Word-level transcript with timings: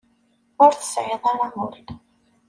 Ur 0.63 0.71
tesɛiḍ 0.73 1.23
ara 1.31 1.47
ul. 1.65 1.75